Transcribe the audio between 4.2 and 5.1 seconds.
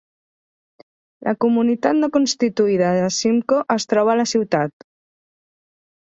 la ciutat.